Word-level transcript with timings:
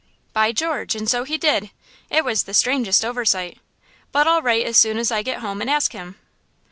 "By 0.33 0.51
George! 0.51 0.95
and 0.95 1.07
so 1.07 1.25
he 1.25 1.37
did. 1.37 1.69
It 2.09 2.25
was 2.25 2.45
the 2.45 2.55
strangest 2.55 3.05
oversight. 3.05 3.59
But 4.11 4.25
I'll 4.27 4.41
write 4.41 4.65
as 4.65 4.75
soon 4.75 4.97
as 4.97 5.11
I 5.11 5.21
get 5.21 5.41
home 5.41 5.61
and 5.61 5.69
ask 5.69 5.91
him." 5.91 6.15